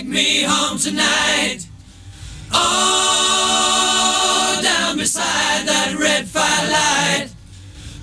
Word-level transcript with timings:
take 0.00 0.08
me 0.08 0.42
home 0.44 0.78
tonight. 0.78 1.66
Oh, 2.52 4.60
down 4.62 4.96
beside 4.96 5.66
that 5.66 5.94
red 5.98 6.26
firelight. 6.26 7.28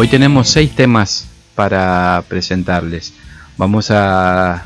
Hoy 0.01 0.07
tenemos 0.07 0.47
seis 0.47 0.73
temas 0.73 1.27
para 1.55 2.23
presentarles. 2.29 3.11
Vamos 3.57 3.91
a 3.91 4.63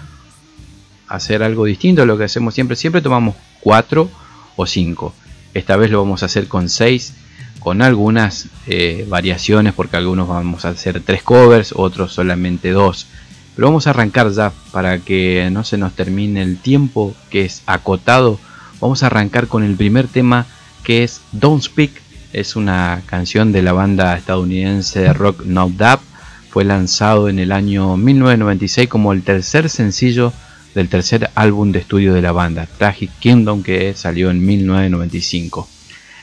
hacer 1.08 1.42
algo 1.42 1.66
distinto 1.66 2.04
a 2.04 2.06
lo 2.06 2.20
que 2.20 2.26
hacemos 2.26 2.54
siempre. 2.54 2.76
Siempre 2.76 3.02
tomamos 3.02 3.36
cuatro 3.60 4.12
o 4.56 4.68
cinco. 4.68 5.12
Esta 5.56 5.76
vez 5.76 5.90
lo 5.90 6.04
vamos 6.04 6.22
a 6.22 6.28
hacer 6.28 6.48
con 6.48 6.70
seis, 6.70 7.16
con 7.62 7.82
algunas 7.82 8.50
eh, 8.68 9.08
variaciones, 9.10 9.74
porque 9.74 9.98
algunos 9.98 10.28
vamos 10.28 10.66
a 10.66 10.70
hacer 10.70 11.02
tres 11.02 11.24
covers, 11.24 11.74
otros 11.76 12.14
solamente 12.14 12.70
dos. 12.70 13.08
Pero 13.56 13.70
vamos 13.70 13.88
a 13.88 13.90
arrancar 13.90 14.30
ya 14.30 14.54
para 14.72 15.00
que 15.00 15.50
no 15.52 15.64
se 15.64 15.80
nos 15.80 15.94
termine 15.94 16.44
el 16.44 16.60
tiempo 16.60 17.16
que 17.32 17.44
es 17.44 17.64
acotado. 17.66 18.40
Vamos 18.80 19.02
a 19.02 19.08
arrancar 19.08 19.48
con 19.48 19.64
el 19.64 19.76
primer 19.78 20.08
tema 20.08 20.46
que 20.84 21.04
es 21.04 21.22
Don't 21.32 21.64
Speak. 21.64 22.03
Es 22.34 22.56
una 22.56 23.04
canción 23.06 23.52
de 23.52 23.62
la 23.62 23.74
banda 23.74 24.18
estadounidense 24.18 25.02
de 25.02 25.14
rock 25.14 25.46
No 25.46 25.70
Doubt. 25.70 26.02
Fue 26.50 26.64
lanzado 26.64 27.30
en 27.30 27.38
el 27.38 27.52
año 27.52 27.96
1996 27.96 28.90
como 28.90 29.14
el 29.14 29.22
tercer 29.22 29.70
sencillo 29.70 30.34
del 30.74 30.90
tercer 30.90 31.30
álbum 31.36 31.72
de 31.72 31.78
estudio 31.78 32.12
de 32.12 32.24
la 32.24 32.32
banda, 32.32 32.68
Tragic 32.80 33.12
Kingdom, 33.20 33.62
que 33.62 33.94
salió 33.94 34.32
en 34.32 34.44
1995. 34.44 35.70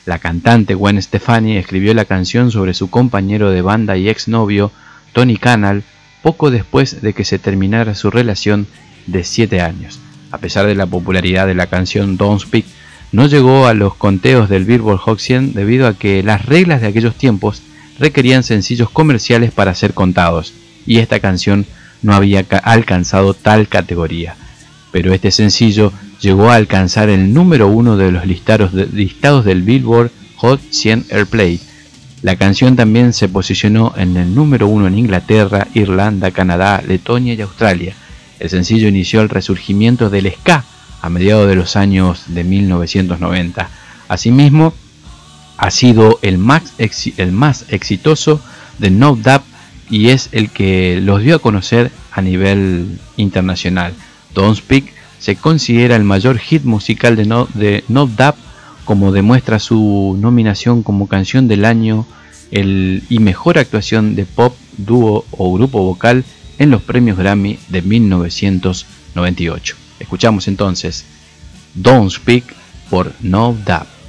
La 0.05 0.19
cantante 0.19 0.75
Gwen 0.75 1.01
Stefani 1.01 1.55
escribió 1.55 1.93
la 1.93 2.03
canción 2.03 2.51
sobre 2.51 2.73
su 2.73 2.89
compañero 2.89 3.49
de 3.49 3.61
banda 3.61 3.95
y 3.95 4.09
exnovio, 4.09 4.73
Tony 5.13 5.37
Canal, 5.37 5.83
poco 6.21 6.51
después 6.51 7.01
de 7.01 7.13
que 7.13 7.23
se 7.23 7.39
terminara 7.39 7.95
su 7.95 8.11
relación 8.11 8.67
de 9.07 9.23
7 9.23 9.61
años. 9.61 10.01
A 10.31 10.39
pesar 10.39 10.65
de 10.65 10.75
la 10.75 10.87
popularidad 10.87 11.47
de 11.47 11.55
la 11.55 11.67
canción 11.67 12.17
Don't 12.17 12.41
Speak, 12.41 12.65
no 13.11 13.27
llegó 13.27 13.67
a 13.67 13.73
los 13.73 13.95
conteos 13.95 14.49
del 14.49 14.65
Billboard 14.65 14.99
Hot 14.99 15.19
100 15.19 15.53
debido 15.53 15.87
a 15.87 15.93
que 15.93 16.23
las 16.23 16.45
reglas 16.45 16.81
de 16.81 16.87
aquellos 16.87 17.15
tiempos 17.15 17.61
requerían 17.99 18.43
sencillos 18.43 18.89
comerciales 18.89 19.51
para 19.51 19.75
ser 19.75 19.93
contados, 19.93 20.53
y 20.85 20.97
esta 20.99 21.19
canción 21.19 21.65
no 22.01 22.13
había 22.13 22.43
ca- 22.43 22.57
alcanzado 22.57 23.33
tal 23.33 23.67
categoría. 23.67 24.35
Pero 24.91 25.13
este 25.13 25.31
sencillo 25.31 25.91
llegó 26.19 26.49
a 26.49 26.55
alcanzar 26.55 27.09
el 27.09 27.33
número 27.33 27.67
uno 27.67 27.97
de 27.97 28.11
los 28.11 28.25
listados, 28.25 28.73
de- 28.73 28.87
listados 28.87 29.45
del 29.45 29.61
Billboard 29.61 30.11
Hot 30.37 30.59
100 30.71 31.05
Airplay. 31.11 31.59
La 32.23 32.35
canción 32.35 32.75
también 32.75 33.13
se 33.13 33.29
posicionó 33.29 33.93
en 33.97 34.15
el 34.17 34.33
número 34.33 34.67
uno 34.67 34.87
en 34.87 34.97
Inglaterra, 34.97 35.67
Irlanda, 35.73 36.31
Canadá, 36.31 36.81
Letonia 36.87 37.33
y 37.33 37.41
Australia. 37.41 37.93
El 38.39 38.49
sencillo 38.49 38.87
inició 38.87 39.21
el 39.21 39.29
resurgimiento 39.29 40.09
del 40.09 40.31
ska 40.31 40.63
a 41.01 41.09
mediados 41.09 41.47
de 41.47 41.55
los 41.55 41.75
años 41.75 42.23
de 42.27 42.43
1990. 42.43 43.69
Asimismo, 44.07 44.73
ha 45.57 45.71
sido 45.71 46.19
el 46.21 46.37
más, 46.37 46.73
el 47.17 47.31
más 47.31 47.65
exitoso 47.69 48.41
de 48.79 48.89
No 48.89 49.15
Doubt 49.15 49.43
y 49.89 50.09
es 50.09 50.29
el 50.31 50.49
que 50.49 50.99
los 51.01 51.21
dio 51.21 51.35
a 51.35 51.39
conocer 51.39 51.91
a 52.11 52.21
nivel 52.21 52.99
internacional. 53.17 53.93
Don't 54.33 54.57
Speak 54.57 54.93
se 55.19 55.35
considera 55.35 55.95
el 55.95 56.03
mayor 56.03 56.39
hit 56.39 56.63
musical 56.63 57.15
de 57.15 57.25
No, 57.25 57.47
de 57.53 57.83
como 58.85 59.11
demuestra 59.11 59.59
su 59.59 60.17
nominación 60.19 60.81
como 60.81 61.07
canción 61.07 61.47
del 61.47 61.65
año 61.65 62.07
y 62.51 63.19
mejor 63.19 63.59
actuación 63.59 64.15
de 64.15 64.25
pop, 64.25 64.55
dúo 64.77 65.25
o 65.31 65.53
grupo 65.53 65.83
vocal 65.83 66.25
en 66.57 66.71
los 66.71 66.81
premios 66.81 67.17
Grammy 67.17 67.59
de 67.69 67.81
1998. 67.81 69.80
Escuchamos 70.01 70.47
entonces 70.47 71.05
Don't 71.75 72.11
Speak 72.11 72.55
por 72.89 73.13
No 73.21 73.55
Doubt. 73.65 74.00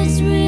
And 0.00 0.08
if 0.08 0.39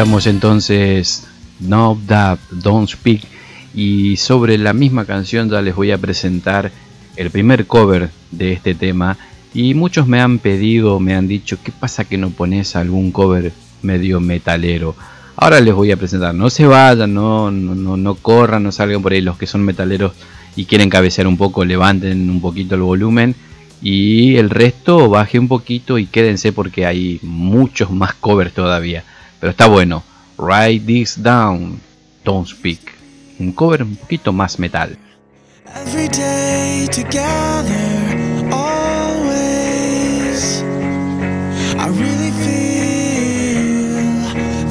Escuchamos 0.00 0.26
entonces 0.26 1.26
No 1.58 2.00
Doubt, 2.08 2.40
Don't 2.52 2.88
Speak 2.88 3.20
y 3.74 4.16
sobre 4.16 4.56
la 4.56 4.72
misma 4.72 5.04
canción 5.04 5.50
ya 5.50 5.60
les 5.60 5.76
voy 5.76 5.90
a 5.90 5.98
presentar 5.98 6.72
el 7.16 7.30
primer 7.30 7.66
cover 7.66 8.08
de 8.30 8.54
este 8.54 8.74
tema 8.74 9.18
y 9.52 9.74
muchos 9.74 10.06
me 10.06 10.22
han 10.22 10.38
pedido, 10.38 11.00
me 11.00 11.14
han 11.14 11.28
dicho, 11.28 11.58
¿qué 11.62 11.70
pasa 11.70 12.06
que 12.06 12.16
no 12.16 12.30
pones 12.30 12.76
algún 12.76 13.12
cover 13.12 13.52
medio 13.82 14.20
metalero? 14.20 14.96
Ahora 15.36 15.60
les 15.60 15.74
voy 15.74 15.92
a 15.92 15.98
presentar, 15.98 16.34
no 16.34 16.48
se 16.48 16.64
vayan, 16.64 17.12
no, 17.12 17.50
no, 17.50 17.98
no 17.98 18.14
corran, 18.14 18.62
no 18.62 18.72
salgan 18.72 19.02
por 19.02 19.12
ahí 19.12 19.20
los 19.20 19.36
que 19.36 19.46
son 19.46 19.62
metaleros 19.62 20.14
y 20.56 20.64
quieren 20.64 20.88
cabecear 20.88 21.26
un 21.26 21.36
poco, 21.36 21.62
levanten 21.62 22.30
un 22.30 22.40
poquito 22.40 22.74
el 22.74 22.80
volumen 22.80 23.34
y 23.82 24.36
el 24.36 24.48
resto 24.48 25.10
baje 25.10 25.38
un 25.38 25.48
poquito 25.48 25.98
y 25.98 26.06
quédense 26.06 26.52
porque 26.52 26.86
hay 26.86 27.20
muchos 27.22 27.90
más 27.90 28.14
covers 28.14 28.54
todavía. 28.54 29.04
Pero 29.40 29.50
está 29.50 29.66
bueno. 29.66 30.04
Write 30.36 30.86
this 30.86 31.20
down. 31.20 31.80
Don't 32.24 32.46
speak. 32.46 32.92
Un 33.38 33.52
cover 33.52 33.82
un 33.82 33.96
poquito 33.96 34.32
más 34.32 34.58
metal. 34.58 34.96
Every 35.74 36.08
day 36.08 36.86
together, 36.88 38.50
always. 38.52 39.40
I 41.78 41.88
really 41.88 42.32
feel 42.44 43.62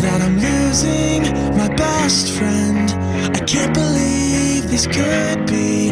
that 0.01 0.21
I'm 0.21 0.37
losing 0.37 1.23
my 1.57 1.69
best 1.75 2.29
friend. 2.29 2.91
I 3.35 3.39
can't 3.45 3.73
believe 3.73 4.69
this 4.69 4.85
could 4.85 5.45
be 5.47 5.91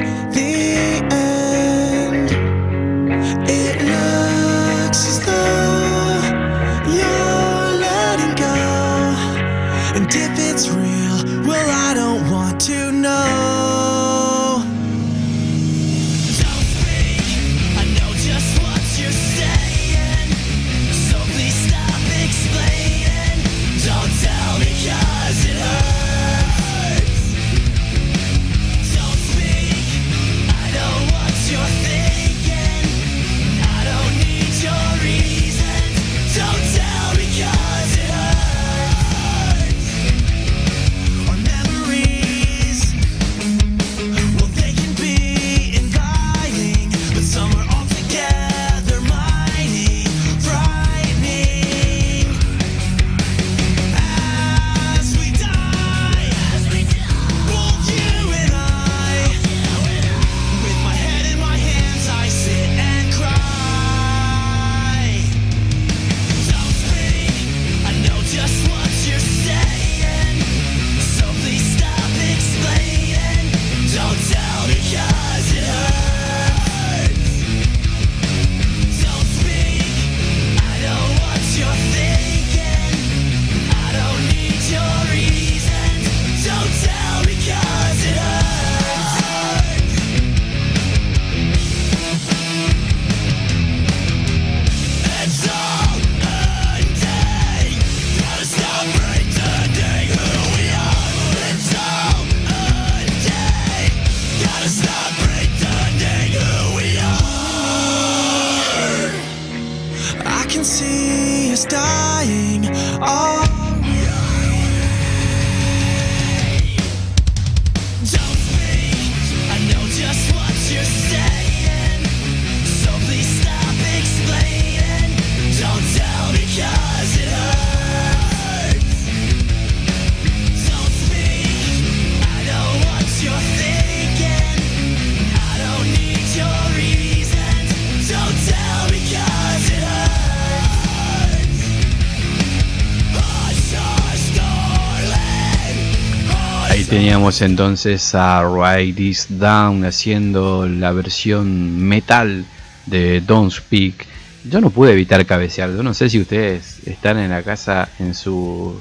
teníamos 147.17 147.41
entonces 147.41 148.13
a 148.13 148.47
Write 148.47 148.93
This 148.93 149.25
Down 149.27 149.83
haciendo 149.85 150.67
la 150.67 150.91
versión 150.91 151.79
metal 151.79 152.45
de 152.85 153.21
Don't 153.21 153.51
Speak. 153.51 154.05
Yo 154.47 154.61
no 154.61 154.69
pude 154.69 154.91
evitar 154.91 155.25
cabecear. 155.25 155.71
Yo 155.71 155.81
no 155.81 155.95
sé 155.95 156.11
si 156.11 156.21
ustedes 156.21 156.85
están 156.85 157.17
en 157.17 157.31
la 157.31 157.41
casa, 157.41 157.89
en 157.97 158.13
sus, 158.13 158.75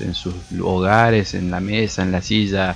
en 0.00 0.14
sus 0.14 0.34
hogares, 0.60 1.34
en 1.34 1.52
la 1.52 1.60
mesa, 1.60 2.02
en 2.02 2.10
la 2.10 2.22
silla, 2.22 2.74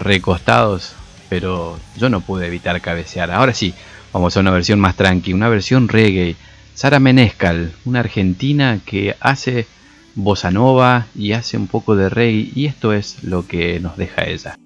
recostados. 0.00 0.94
Pero 1.28 1.78
yo 1.96 2.08
no 2.08 2.20
pude 2.20 2.48
evitar 2.48 2.80
cabecear. 2.80 3.30
Ahora 3.30 3.54
sí, 3.54 3.72
vamos 4.12 4.36
a 4.36 4.40
una 4.40 4.50
versión 4.50 4.80
más 4.80 4.96
tranqui, 4.96 5.32
una 5.32 5.48
versión 5.48 5.86
reggae. 5.86 6.34
Sara 6.74 6.98
Menescal, 6.98 7.70
una 7.84 8.00
argentina 8.00 8.80
que 8.84 9.14
hace 9.20 9.68
bossa 10.14 10.50
nova 10.50 11.06
y 11.14 11.32
hace 11.32 11.56
un 11.56 11.66
poco 11.66 11.96
de 11.96 12.08
reggae 12.08 12.50
y 12.54 12.66
esto 12.66 12.92
es 12.92 13.22
lo 13.24 13.46
que 13.46 13.80
nos 13.80 13.96
deja 13.96 14.24
ella. 14.24 14.56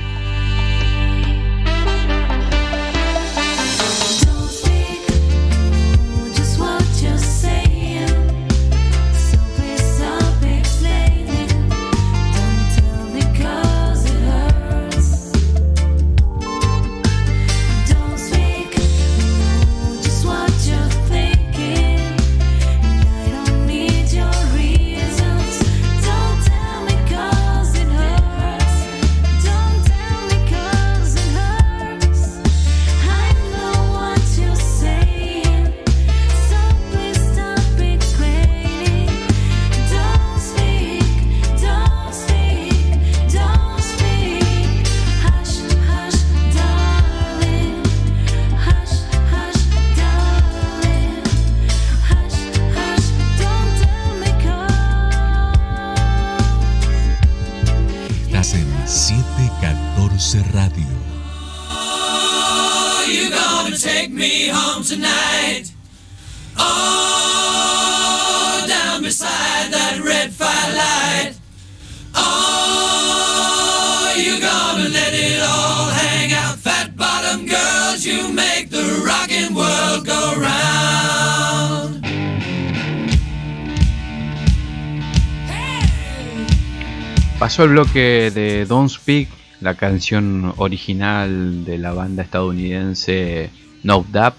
Pasó 87.53 87.65
el 87.65 87.69
bloque 87.69 88.31
de 88.33 88.65
Don't 88.65 88.89
Speak, 88.89 89.29
la 89.61 89.75
canción 89.75 90.55
original 90.57 91.63
de 91.63 91.77
la 91.77 91.93
banda 91.93 92.23
estadounidense 92.23 93.51
No 93.83 94.03
Doubt, 94.11 94.33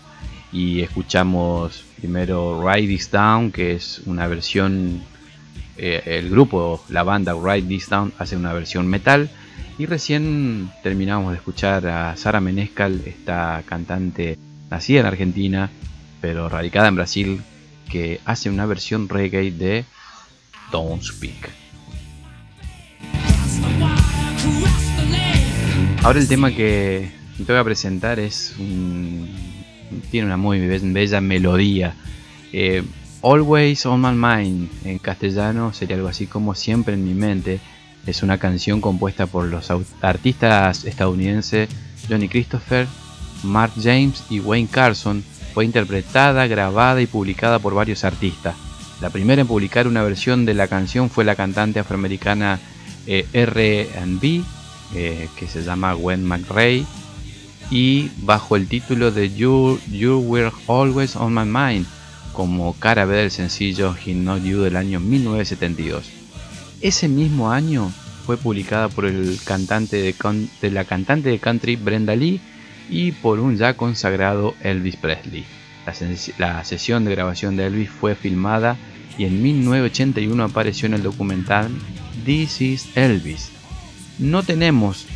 y 0.53 0.81
escuchamos 0.81 1.85
primero 1.97 2.61
Ride 2.69 2.89
This 2.89 3.13
Down, 3.13 3.53
que 3.53 3.75
es 3.75 4.03
una 4.07 4.27
versión, 4.27 5.01
eh, 5.77 6.03
el 6.05 6.29
grupo, 6.29 6.83
la 6.89 7.05
banda 7.05 7.35
Ride 7.41 7.69
This 7.69 7.89
Down 7.89 8.13
hace 8.19 8.35
una 8.37 8.53
versión 8.53 8.89
metal, 8.89 9.31
y 9.79 9.87
recién 9.87 10.73
terminamos 10.83 11.31
de 11.31 11.37
escuchar 11.37 11.87
a 11.87 12.17
Sara 12.17 12.41
Menescal, 12.41 13.01
esta 13.07 13.63
cantante 13.65 14.37
nacida 14.73 14.99
en 14.99 15.07
Argentina, 15.07 15.71
pero 16.21 16.49
radicada 16.49 16.89
en 16.89 16.97
Brasil, 16.97 17.43
que 17.89 18.21
hace 18.25 18.51
una 18.51 18.67
versión 18.67 19.09
reggae 19.09 19.53
de 19.53 19.85
Don't 20.73 21.05
Speak. 21.05 21.64
Ahora 26.05 26.19
el 26.19 26.29
tema 26.29 26.51
que 26.53 27.11
te 27.39 27.45
voy 27.53 27.57
a 27.57 27.65
presentar 27.65 28.19
es 28.21 28.55
un- 28.59 29.29
tiene 30.11 30.27
una 30.27 30.37
muy 30.37 30.61
be- 30.61 30.79
bella 30.81 31.21
melodía. 31.21 31.95
Eh, 32.53 32.83
Always 33.23 33.87
on 33.87 34.03
my 34.03 34.13
mind 34.13 34.69
en 34.85 34.99
castellano 34.99 35.73
sería 35.73 35.97
algo 35.97 36.09
así 36.09 36.27
como 36.27 36.55
siempre 36.55 36.93
en 36.93 37.05
mi 37.07 37.15
mente. 37.15 37.59
Es 38.07 38.23
una 38.23 38.37
canción 38.37 38.83
compuesta 38.83 39.27
por 39.27 39.47
los 39.47 39.69
artistas 40.03 40.85
estadounidenses 40.85 41.71
Johnny 42.07 42.29
Christopher, 42.29 42.87
Mark 43.43 43.73
James 43.83 44.25
y 44.29 44.41
Wayne 44.41 44.69
Carson. 44.71 45.25
Fue 45.55 45.65
interpretada, 45.65 46.47
grabada 46.47 47.01
y 47.01 47.07
publicada 47.07 47.59
por 47.61 47.73
varios 47.73 48.05
artistas. 48.05 48.55
La 49.01 49.09
primera 49.09 49.41
en 49.41 49.47
publicar 49.49 49.89
una 49.89 50.03
versión 50.03 50.45
de 50.45 50.53
la 50.53 50.69
canción 50.69 51.09
fue 51.09 51.25
la 51.25 51.35
cantante 51.35 51.81
afroamericana 51.81 52.61
eh, 53.07 53.27
R&B 53.33 54.43
eh, 54.95 55.29
que 55.37 55.47
se 55.47 55.63
llama 55.63 55.93
Gwen 55.95 56.25
McRae 56.25 56.85
y 57.71 58.11
bajo 58.19 58.57
el 58.57 58.69
título 58.69 59.11
de 59.11 59.35
You, 59.35 59.79
you 59.91 60.19
Were 60.19 60.53
Always 60.69 61.17
on 61.17 61.35
My 61.35 61.45
Mind 61.45 61.87
como 62.33 62.75
cara 62.75 63.05
B 63.05 63.17
del 63.17 63.31
sencillo 63.31 63.95
He 63.95 64.15
Not 64.15 64.43
You 64.43 64.61
del 64.61 64.77
año 64.77 65.01
1972. 65.01 66.11
Ese 66.81 67.09
mismo 67.09 67.51
año 67.51 67.91
fue 68.27 68.37
publicada 68.37 68.89
por 68.89 69.05
la 69.05 69.39
cantante 69.45 70.03
de 71.31 71.39
country 71.39 71.77
Brenda 71.77 72.17
Lee 72.17 72.41
y 72.91 73.13
por 73.13 73.41
un 73.41 73.57
ya 73.57 73.77
consagrado 73.77 74.55
Elvis 74.61 74.97
Presley. 74.97 75.45
La, 75.87 75.95
la 76.39 76.65
sesión 76.65 77.05
de 77.05 77.13
grabación 77.13 77.57
de 77.57 77.67
Elvis 77.67 77.91
fue 77.91 78.15
filmada 78.15 78.77
y 79.17 79.25
en 79.25 79.43
1981 79.43 80.45
apareció 80.45 80.87
en 80.87 80.95
el 80.95 81.03
documental 81.03 81.71
This 82.25 82.61
is 82.61 82.89
Elvis. 82.97 83.54
No 84.19 84.43
tenemos 84.43 85.07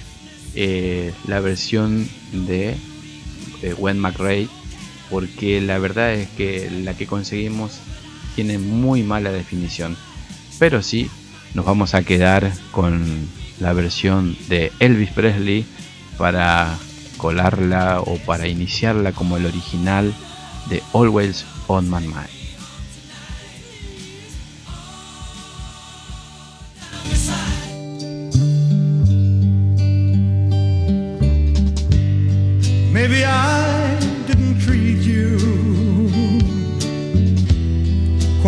eh, 0.55 1.13
la 1.27 1.41
versión 1.41 2.09
de 2.33 2.77
eh, 3.63 3.75
Gwen 3.77 3.99
McRae 3.99 4.49
porque 5.11 5.61
la 5.61 5.79
verdad 5.79 6.15
es 6.15 6.29
que 6.31 6.71
la 6.71 6.95
que 6.95 7.07
conseguimos 7.07 7.79
tiene 8.35 8.59
muy 8.59 9.03
mala 9.03 9.31
definición. 9.31 9.97
Pero 10.59 10.83
sí, 10.83 11.11
nos 11.55 11.65
vamos 11.65 11.95
a 11.95 12.03
quedar 12.03 12.53
con 12.73 13.29
la 13.61 13.73
versión 13.73 14.37
de 14.49 14.73
Elvis 14.81 15.11
Presley 15.11 15.65
para 16.17 16.77
colarla 17.17 18.01
o 18.01 18.17
para 18.19 18.47
iniciarla 18.49 19.13
como 19.13 19.37
el 19.37 19.47
original 19.47 20.15
de 20.69 20.83
Always 20.93 21.45
on 21.67 21.91
My 21.91 22.01
Mind. 22.01 22.38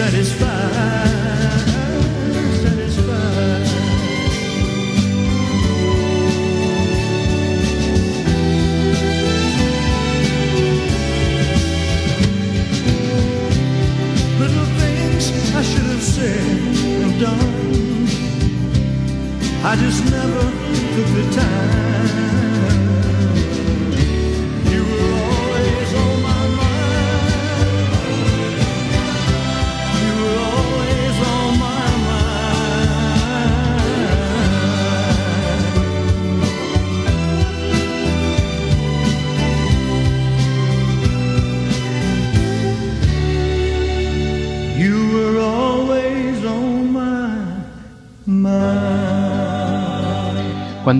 Satisfied. 0.00 0.49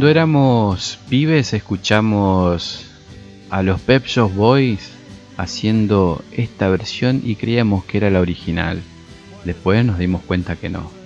Cuando 0.01 0.13
éramos 0.13 0.99
pibes 1.11 1.53
escuchamos 1.53 2.87
a 3.51 3.63
los 3.63 3.83
Pep 3.83 4.07
Boys 4.35 4.93
haciendo 5.37 6.25
esta 6.33 6.71
versión 6.71 7.21
y 7.23 7.35
creíamos 7.35 7.85
que 7.85 7.99
era 7.99 8.09
la 8.09 8.21
original. 8.21 8.81
Después 9.45 9.85
nos 9.85 9.99
dimos 9.99 10.23
cuenta 10.23 10.57
que 10.57 10.71
no. 10.71 11.00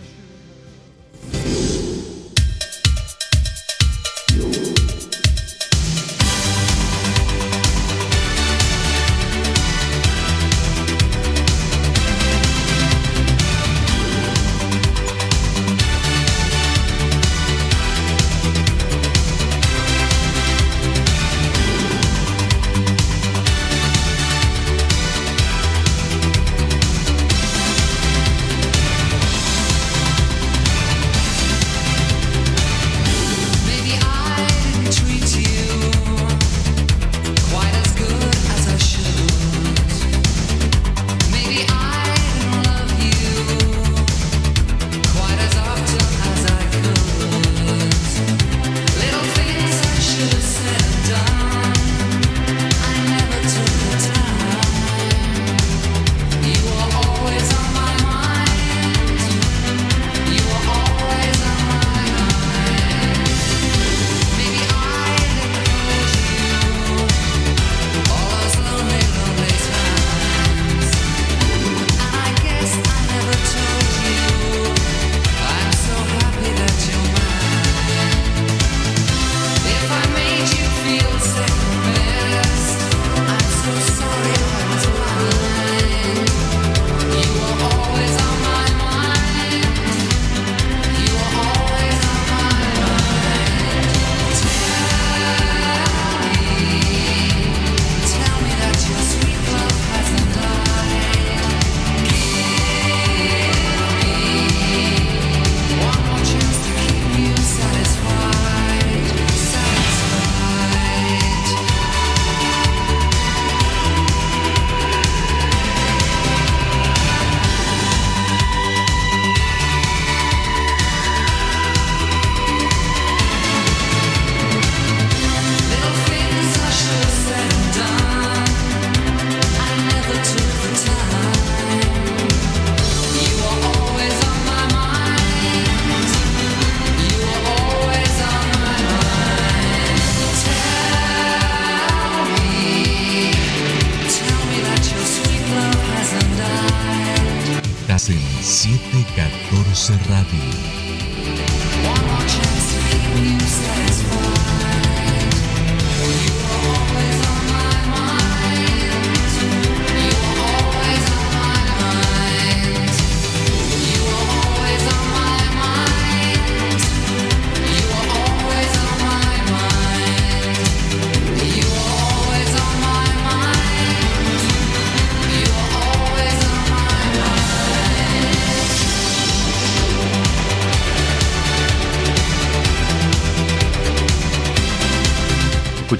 Radio. 149.90 150.73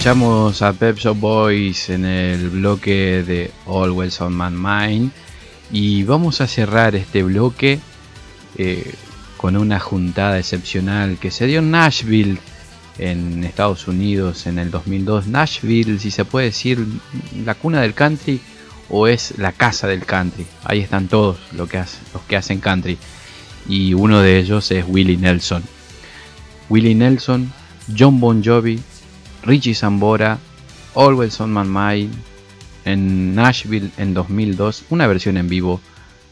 Escuchamos 0.04 0.60
a 0.60 0.74
Pep 0.74 0.98
Shop 0.98 1.18
Boys 1.18 1.88
en 1.88 2.04
el 2.04 2.50
bloque 2.50 3.24
de 3.26 3.50
Always 3.66 4.20
on 4.20 4.36
My 4.36 4.50
Mind 4.50 5.12
y 5.72 6.02
vamos 6.02 6.42
a 6.42 6.46
cerrar 6.46 6.94
este 6.94 7.22
bloque 7.22 7.80
eh, 8.58 8.92
con 9.38 9.56
una 9.56 9.80
juntada 9.80 10.38
excepcional 10.38 11.16
que 11.16 11.30
se 11.30 11.46
dio 11.46 11.60
en 11.60 11.70
Nashville 11.70 12.36
en 12.98 13.44
Estados 13.44 13.88
Unidos 13.88 14.46
en 14.46 14.58
el 14.58 14.70
2002. 14.70 15.26
Nashville, 15.28 15.98
si 15.98 16.10
se 16.10 16.26
puede 16.26 16.48
decir, 16.48 16.86
la 17.42 17.54
cuna 17.54 17.80
del 17.80 17.94
country 17.94 18.42
o 18.90 19.06
es 19.06 19.38
la 19.38 19.52
casa 19.52 19.86
del 19.86 20.04
country. 20.04 20.44
Ahí 20.64 20.80
están 20.80 21.08
todos 21.08 21.38
lo 21.52 21.66
que 21.66 21.78
los 21.78 22.22
que 22.28 22.36
hacen 22.36 22.60
country 22.60 22.98
y 23.66 23.94
uno 23.94 24.20
de 24.20 24.38
ellos 24.38 24.70
es 24.70 24.84
Willie 24.86 25.16
Nelson. 25.16 25.62
Willie 26.68 26.94
Nelson, 26.94 27.50
John 27.98 28.20
Bon 28.20 28.44
Jovi, 28.44 28.82
Richie 29.44 29.74
Sambora, 29.74 30.38
Always 30.94 31.38
on 31.40 31.52
My 31.52 31.68
Mind, 31.68 32.14
en 32.86 33.34
Nashville 33.34 33.90
en 33.98 34.14
2002, 34.14 34.86
una 34.88 35.06
versión 35.06 35.36
en 35.36 35.48
vivo 35.48 35.80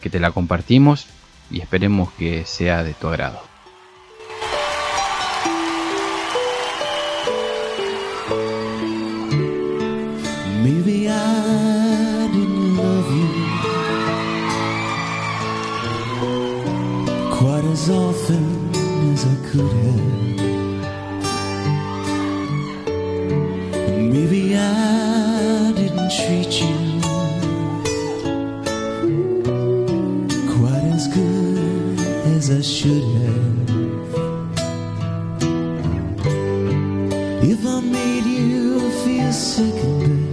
que 0.01 0.09
te 0.09 0.19
la 0.19 0.31
compartimos 0.31 1.07
y 1.51 1.61
esperemos 1.61 2.11
que 2.13 2.45
sea 2.47 2.83
de 2.83 2.95
tu 2.95 3.09
agrado. 3.09 3.52
Treat 26.17 26.61
you 26.61 27.01
quite 30.57 30.85
as 30.93 31.09
good 31.09 31.99
as 32.37 32.51
I 32.51 32.61
should 32.61 33.05
have. 33.19 33.71
If 37.43 37.67
I 37.67 37.81
made 37.81 38.27
you 38.27 38.91
feel 39.03 39.33
second 39.33 40.29
best, 40.29 40.32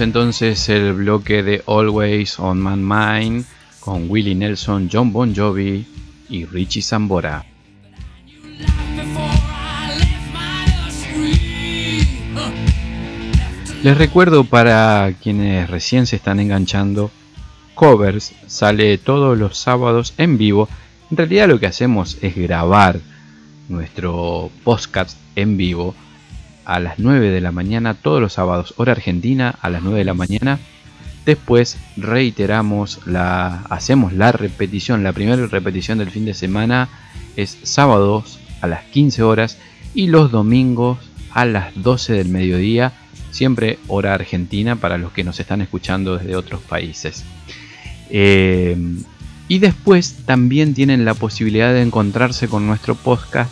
Entonces 0.00 0.68
el 0.68 0.92
bloque 0.92 1.42
de 1.42 1.62
Always 1.66 2.38
on 2.38 2.62
My 2.62 2.76
Mind 2.76 3.44
con 3.80 4.08
Willie 4.08 4.36
Nelson, 4.36 4.88
John 4.92 5.12
Bon 5.12 5.34
Jovi 5.34 5.84
y 6.28 6.44
Richie 6.44 6.82
Zambora. 6.82 7.44
Les 13.82 13.98
recuerdo 13.98 14.44
para 14.44 15.12
quienes 15.20 15.68
recién 15.68 16.06
se 16.06 16.16
están 16.16 16.38
enganchando, 16.38 17.10
Covers 17.74 18.34
sale 18.46 18.98
todos 18.98 19.36
los 19.36 19.58
sábados 19.58 20.14
en 20.16 20.38
vivo. 20.38 20.68
En 21.10 21.16
realidad 21.16 21.48
lo 21.48 21.58
que 21.58 21.66
hacemos 21.66 22.18
es 22.22 22.36
grabar 22.36 23.00
nuestro 23.68 24.50
podcast 24.62 25.18
en 25.34 25.56
vivo 25.56 25.94
a 26.68 26.80
las 26.80 26.98
9 26.98 27.30
de 27.30 27.40
la 27.40 27.50
mañana 27.50 27.94
todos 27.94 28.20
los 28.20 28.34
sábados, 28.34 28.74
hora 28.76 28.92
argentina 28.92 29.54
a 29.62 29.70
las 29.70 29.82
9 29.82 30.00
de 30.00 30.04
la 30.04 30.12
mañana. 30.12 30.58
Después 31.24 31.78
reiteramos 31.96 33.00
la 33.06 33.62
hacemos 33.70 34.12
la 34.12 34.32
repetición, 34.32 35.02
la 35.02 35.14
primera 35.14 35.46
repetición 35.46 35.96
del 35.96 36.10
fin 36.10 36.26
de 36.26 36.34
semana 36.34 36.90
es 37.36 37.58
sábados 37.62 38.38
a 38.60 38.66
las 38.66 38.84
15 38.84 39.22
horas 39.22 39.56
y 39.94 40.08
los 40.08 40.30
domingos 40.30 40.98
a 41.32 41.46
las 41.46 41.72
12 41.74 42.12
del 42.12 42.28
mediodía, 42.28 42.92
siempre 43.30 43.78
hora 43.88 44.12
argentina 44.12 44.76
para 44.76 44.98
los 44.98 45.12
que 45.12 45.24
nos 45.24 45.40
están 45.40 45.62
escuchando 45.62 46.18
desde 46.18 46.36
otros 46.36 46.60
países. 46.60 47.24
Eh, 48.10 48.76
y 49.48 49.58
después 49.58 50.18
también 50.26 50.74
tienen 50.74 51.06
la 51.06 51.14
posibilidad 51.14 51.72
de 51.72 51.80
encontrarse 51.80 52.46
con 52.46 52.66
nuestro 52.66 52.94
podcast 52.94 53.50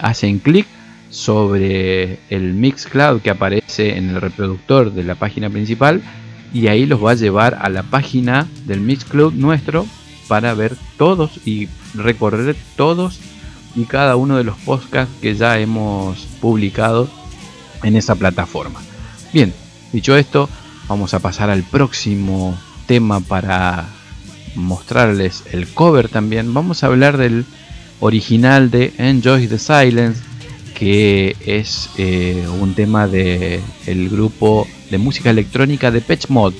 hacen 0.00 0.38
clic 0.38 0.66
sobre 1.10 2.18
el 2.30 2.54
Mixcloud 2.54 3.20
que 3.20 3.30
aparece 3.30 3.96
en 3.96 4.10
el 4.10 4.20
reproductor 4.20 4.92
de 4.92 5.04
la 5.04 5.16
página 5.16 5.50
principal 5.50 6.02
y 6.52 6.68
ahí 6.68 6.86
los 6.86 7.04
va 7.04 7.12
a 7.12 7.14
llevar 7.14 7.58
a 7.60 7.68
la 7.68 7.82
página 7.82 8.46
del 8.66 8.80
Mixcloud 8.80 9.34
nuestro 9.34 9.86
para 10.28 10.54
ver 10.54 10.76
todos 10.96 11.40
y 11.44 11.68
recorrer 11.94 12.56
todos 12.76 13.18
y 13.74 13.84
cada 13.84 14.16
uno 14.16 14.36
de 14.36 14.44
los 14.44 14.56
podcasts 14.58 15.14
que 15.20 15.34
ya 15.34 15.58
hemos 15.58 16.18
publicado 16.40 17.08
en 17.82 17.96
esa 17.96 18.14
plataforma. 18.14 18.80
Bien, 19.32 19.52
dicho 19.92 20.16
esto, 20.16 20.48
vamos 20.88 21.14
a 21.14 21.20
pasar 21.20 21.50
al 21.50 21.62
próximo 21.62 22.56
tema 22.86 23.20
para 23.20 23.86
mostrarles 24.54 25.44
el 25.52 25.68
cover 25.68 26.08
también. 26.08 26.52
Vamos 26.52 26.82
a 26.82 26.88
hablar 26.88 27.16
del 27.16 27.44
original 28.00 28.70
de 28.70 28.92
Enjoy 28.98 29.46
the 29.46 29.58
Silence, 29.58 30.20
que 30.80 31.36
es 31.44 31.90
eh, 31.98 32.42
un 32.58 32.72
tema 32.72 33.06
del 33.06 33.60
el 33.84 34.08
grupo 34.08 34.66
de 34.90 34.96
música 34.96 35.28
electrónica 35.28 35.90
de 35.90 36.00
Patch 36.00 36.28
Mod, 36.30 36.54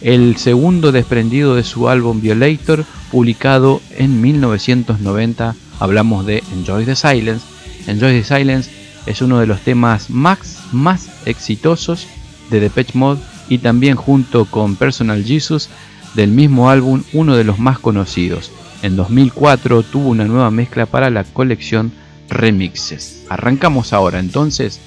el 0.00 0.38
segundo 0.38 0.90
desprendido 0.90 1.54
de 1.54 1.64
su 1.64 1.90
álbum 1.90 2.22
Violator, 2.22 2.86
publicado 3.10 3.82
en 3.98 4.22
1990. 4.22 5.54
Hablamos 5.80 6.24
de 6.24 6.42
Enjoy 6.54 6.86
the 6.86 6.96
Silence. 6.96 7.44
Enjoy 7.86 8.18
the 8.18 8.24
Silence 8.24 8.70
es 9.04 9.20
uno 9.20 9.38
de 9.38 9.46
los 9.46 9.60
temas 9.60 10.08
más, 10.08 10.60
más 10.72 11.10
exitosos 11.26 12.06
de 12.50 12.60
Depeche 12.60 12.96
Mode 12.96 13.20
y 13.50 13.58
también 13.58 13.96
junto 13.96 14.46
con 14.46 14.76
Personal 14.76 15.22
Jesus 15.22 15.68
del 16.14 16.30
mismo 16.30 16.70
álbum 16.70 17.02
uno 17.12 17.36
de 17.36 17.44
los 17.44 17.58
más 17.58 17.78
conocidos. 17.78 18.50
En 18.80 18.96
2004 18.96 19.82
tuvo 19.82 20.08
una 20.08 20.24
nueva 20.24 20.50
mezcla 20.50 20.86
para 20.86 21.10
la 21.10 21.24
colección 21.24 21.92
Remixes. 22.28 23.24
Arrancamos 23.28 23.92
ahora 23.92 24.18
entonces 24.18 24.80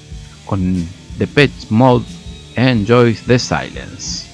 con 0.46 0.86
Depeche 1.18 1.66
Mode 1.70 2.04
Enjoy 2.56 3.14
the 3.26 3.38
Silence. 3.38 4.31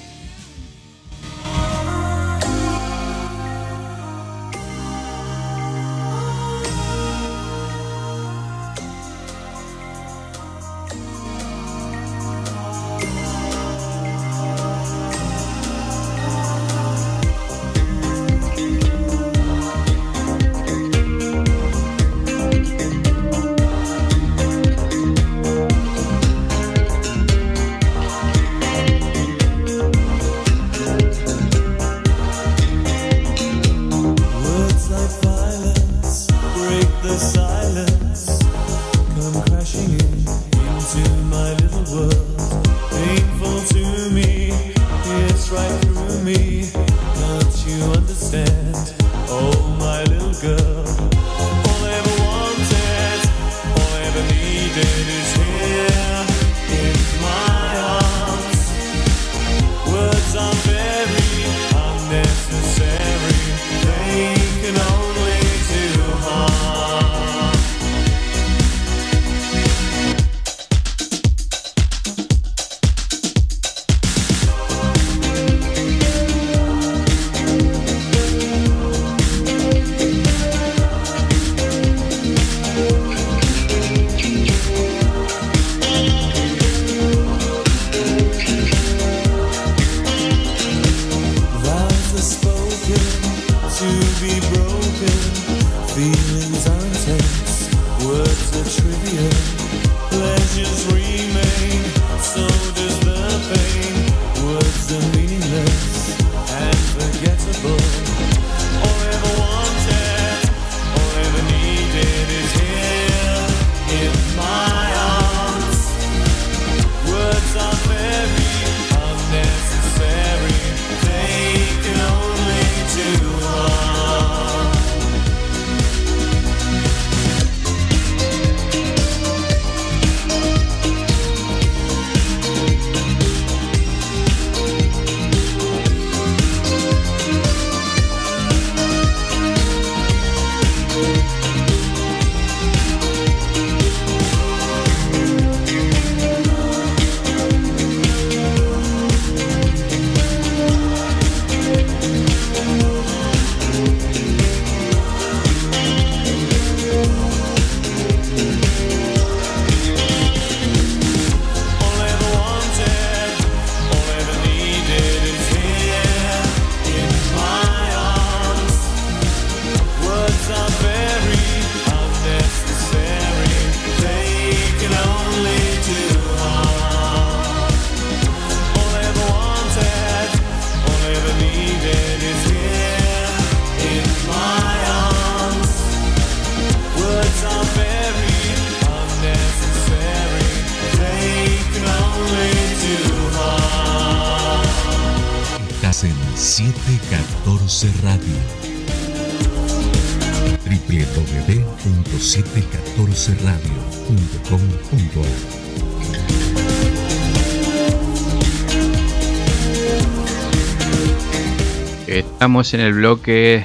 En 212.49 212.79
el 212.79 212.93
bloque 212.93 213.63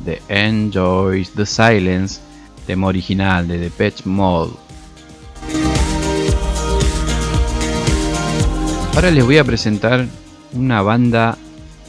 de 0.00 0.20
Enjoy 0.28 1.24
the 1.36 1.46
Silence, 1.46 2.20
tema 2.66 2.88
original 2.88 3.46
de 3.46 3.58
Depeche 3.58 4.02
Mode. 4.06 4.54
Ahora 8.92 9.12
les 9.12 9.24
voy 9.24 9.38
a 9.38 9.44
presentar 9.44 10.08
una 10.52 10.82
banda 10.82 11.38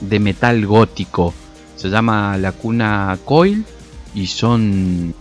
de 0.01 0.19
metal 0.19 0.67
gótico. 0.67 1.33
Se 1.75 1.89
llama 1.89 2.37
La 2.37 2.51
Cuna 2.51 3.17
Coil 3.25 3.65
y 4.13 4.27
son 4.27 5.15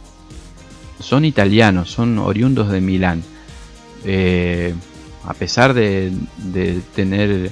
son 1.01 1.25
italianos, 1.25 1.91
son 1.91 2.19
oriundos 2.19 2.71
de 2.71 2.83
Milán. 2.83 3.25
Eh, 4.05 4.75
a 5.25 5.33
pesar 5.33 5.73
de, 5.73 6.13
de 6.37 6.83
tener 6.95 7.51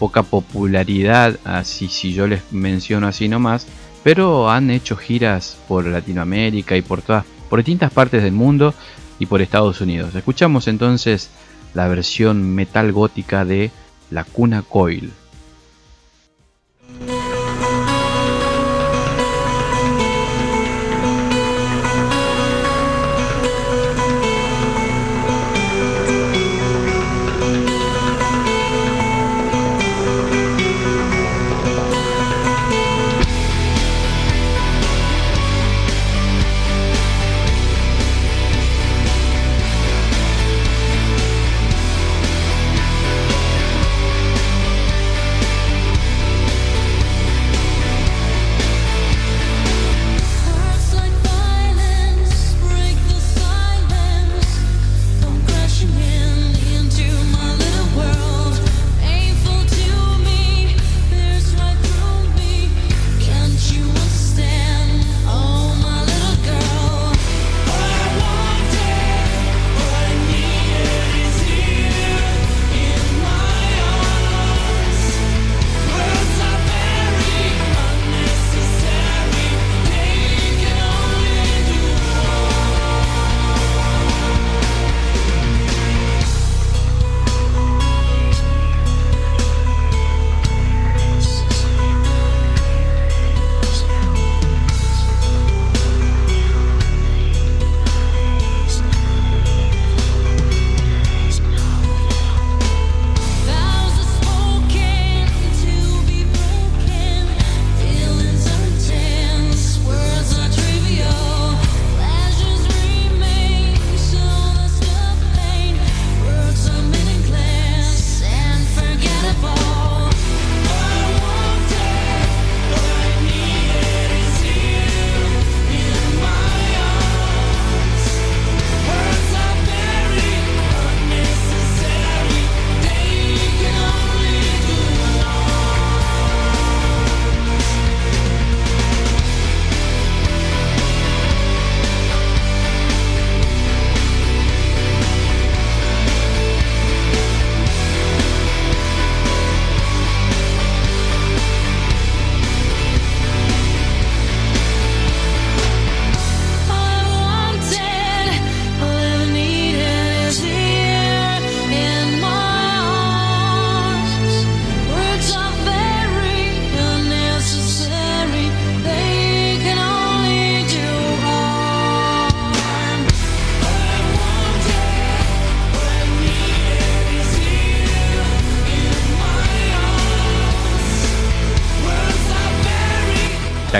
poca 0.00 0.22
popularidad, 0.22 1.38
así 1.44 1.88
si 1.88 2.14
yo 2.14 2.26
les 2.26 2.52
menciono 2.52 3.06
así 3.06 3.28
nomás, 3.28 3.66
pero 4.02 4.50
han 4.50 4.70
hecho 4.70 4.96
giras 4.96 5.58
por 5.68 5.84
Latinoamérica 5.84 6.74
y 6.74 6.80
por 6.82 7.02
todas, 7.02 7.26
por 7.50 7.58
distintas 7.58 7.92
partes 7.92 8.22
del 8.22 8.32
mundo 8.32 8.74
y 9.18 9.26
por 9.26 9.42
Estados 9.42 9.82
Unidos. 9.82 10.14
Escuchamos 10.14 10.68
entonces 10.68 11.28
la 11.74 11.86
versión 11.86 12.54
metal 12.54 12.92
gótica 12.92 13.44
de 13.44 13.70
La 14.10 14.24
Cuna 14.24 14.62
Coil. 14.62 15.12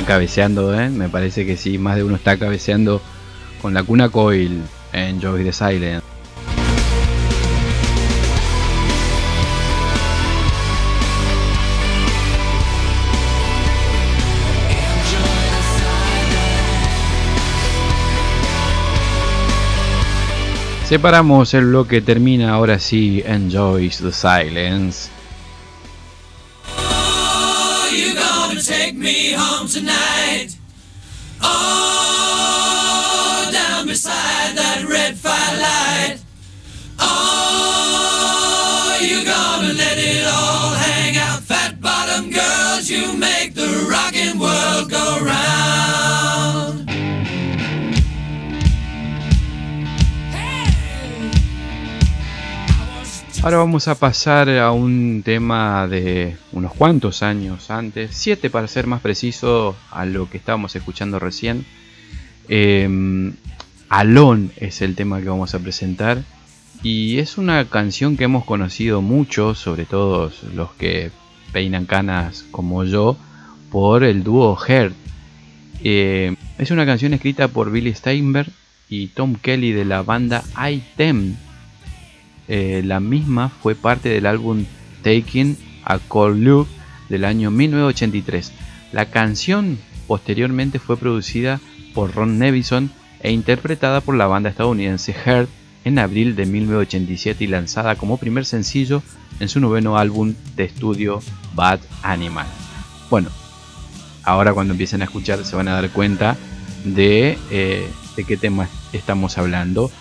Cabeceando, 0.03 0.79
¿eh? 0.79 0.89
Me 0.89 1.09
parece 1.09 1.47
que 1.47 1.57
sí, 1.57 1.79
más 1.79 1.97
de 1.97 2.05
uno 2.05 2.17
está 2.17 2.37
cabeceando 2.37 3.01
con 3.61 3.75
la 3.75 3.83
cuna 3.83 4.09
coil 4.09 4.63
en 4.93 5.21
Joy 5.21 5.45
the 5.45 5.53
Silent. 5.53 6.03
Separamos 20.91 21.55
el 21.55 21.67
bloque, 21.67 22.01
termina 22.01 22.51
ahora 22.51 22.81
sí 22.81 23.23
Enjoys 23.25 23.99
the 23.99 24.11
Silence. 24.11 25.20
Me 29.01 29.33
home 29.33 29.67
tonight? 29.67 30.49
Oh, 31.41 32.69
down 33.51 33.87
beside 33.87 34.30
Ahora 53.43 53.57
vamos 53.57 53.89
a 53.89 53.95
pasar 53.95 54.51
a 54.51 54.71
un 54.71 55.23
tema 55.25 55.89
de 55.89 56.37
unos 56.53 56.75
cuantos 56.75 57.23
años 57.23 57.71
antes, 57.71 58.11
siete 58.13 58.51
para 58.51 58.69
ser 58.69 58.87
más 58.87 59.01
preciso 59.01 59.77
a 59.91 60.05
lo 60.05 60.29
que 60.29 60.37
estábamos 60.37 60.77
escuchando 60.77 61.19
recién. 61.19 61.65
Eh, 62.51 63.33
Alone 63.89 64.51
es 64.57 64.83
el 64.83 64.95
tema 64.95 65.23
que 65.23 65.31
vamos 65.31 65.55
a 65.55 65.59
presentar 65.59 66.23
y 66.83 67.19
es 67.19 67.39
una 67.39 67.65
canción 67.65 68.19
que 68.19 68.25
hemos 68.25 68.45
conocido 68.45 69.01
mucho, 69.01 69.55
sobre 69.55 69.87
todo 69.87 70.31
los 70.55 70.73
que 70.73 71.11
peinan 71.51 71.87
canas 71.87 72.45
como 72.51 72.85
yo, 72.85 73.17
por 73.71 74.05
el 74.05 74.23
dúo 74.23 74.55
Heart. 74.55 74.95
Eh, 75.83 76.37
es 76.59 76.71
una 76.71 76.85
canción 76.85 77.15
escrita 77.15 77.49
por 77.49 77.71
Billy 77.71 77.95
Steinberg 77.95 78.53
y 78.91 79.07
Tom 79.09 79.35
Kelly 79.35 79.73
de 79.73 79.87
la 79.87 80.03
banda 80.03 80.45
Item. 80.71 81.37
Eh, 82.53 82.83
la 82.85 82.99
misma 82.99 83.49
fue 83.49 83.77
parte 83.77 84.09
del 84.09 84.27
álbum 84.27 84.65
Taking 85.05 85.57
a 85.85 86.01
Cold 86.01 86.43
Look 86.43 86.67
del 87.09 87.25
año 87.25 87.53
1983. 87.53 88.51
La 88.91 89.07
canción 89.07 89.79
posteriormente 90.09 90.81
fue 90.81 90.97
producida 90.97 91.61
por 91.95 92.13
Ron 92.13 92.41
Nevison 92.41 92.91
e 93.21 93.31
interpretada 93.31 94.01
por 94.01 94.17
la 94.17 94.27
banda 94.27 94.51
estadounidense 94.51 95.13
Heart 95.13 95.49
en 95.85 96.01
abril 96.01 96.35
de 96.35 96.47
1987 96.47 97.45
y 97.45 97.47
lanzada 97.47 97.95
como 97.95 98.17
primer 98.17 98.45
sencillo 98.45 99.01
en 99.39 99.49
su 99.49 99.61
noveno 99.61 99.97
álbum 99.97 100.35
de 100.57 100.65
estudio 100.65 101.23
Bad 101.55 101.79
Animal. 102.03 102.49
Bueno, 103.11 103.29
ahora 104.25 104.53
cuando 104.53 104.73
empiecen 104.73 105.03
a 105.03 105.05
escuchar 105.05 105.45
se 105.45 105.55
van 105.55 105.69
a 105.69 105.81
dar 105.81 105.89
cuenta 105.91 106.37
de, 106.85 107.39
eh, 107.53 107.89
de 108.17 108.25
qué 108.25 108.37
tema 108.37 108.69
estamos 108.93 109.39
hablando 109.39 109.93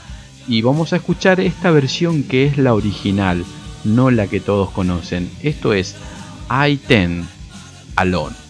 y 0.48 0.62
vamos 0.62 0.94
a 0.94 0.98
escuchar 0.98 1.40
esta 1.40 1.72
versión 1.72 2.24
que 2.24 2.46
es 2.46 2.58
la 2.58 2.74
original, 2.74 3.46
no 3.84 4.12
la 4.12 4.28
que 4.28 4.40
todos 4.40 4.72
conocen. 4.72 5.30
Esto 5.42 5.74
es 5.74 5.96
I-10 6.50 7.24
Alone. 7.96 8.49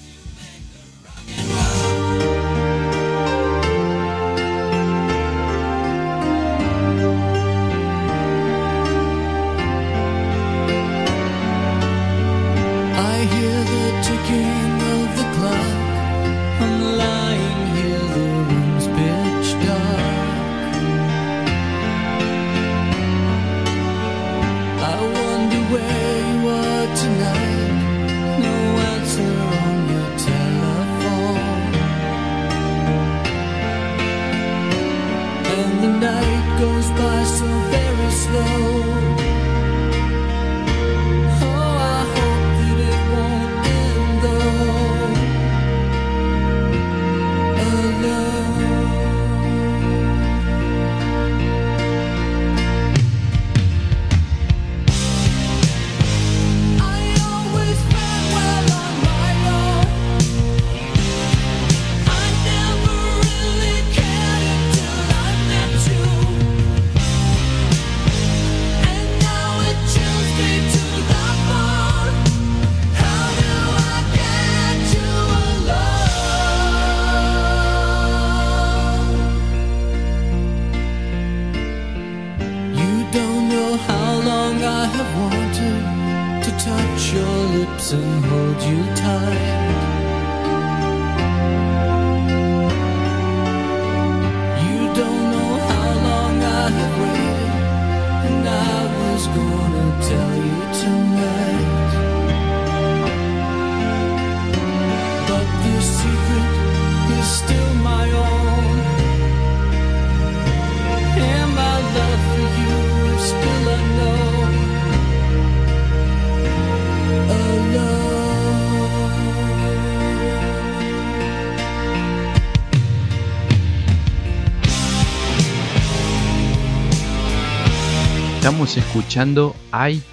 Estamos 128.69 128.87
escuchando 128.87 129.55
I 129.73 130.03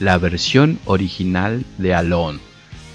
la 0.00 0.18
versión 0.18 0.80
original 0.86 1.64
de 1.78 1.94
Alone. 1.94 2.40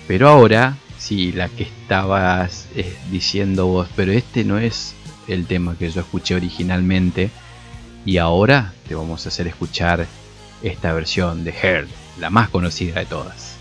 Pero 0.05 0.27
ahora, 0.27 0.75
sí, 0.97 1.31
la 1.31 1.47
que 1.47 1.63
estabas 1.63 2.67
eh, 2.75 2.93
diciendo 3.09 3.67
vos, 3.67 3.87
pero 3.95 4.11
este 4.11 4.43
no 4.43 4.59
es 4.59 4.93
el 5.29 5.45
tema 5.45 5.77
que 5.79 5.89
yo 5.89 6.01
escuché 6.01 6.35
originalmente. 6.35 7.29
Y 8.03 8.17
ahora 8.17 8.73
te 8.85 8.95
vamos 8.95 9.25
a 9.25 9.29
hacer 9.29 9.47
escuchar 9.47 10.07
esta 10.61 10.91
versión 10.91 11.45
de 11.45 11.51
Heard, 11.51 11.87
la 12.19 12.29
más 12.29 12.49
conocida 12.49 12.99
de 12.99 13.05
todas. 13.05 13.54